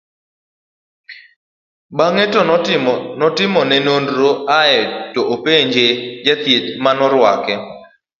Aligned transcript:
bang'e 1.97 2.25
to 2.33 2.39
notimone 3.21 3.77
nonro 3.87 4.29
ae 4.61 4.75
to 5.13 5.21
openje 5.33 5.85
jachieth 6.25 6.67
manorwake 6.83 7.53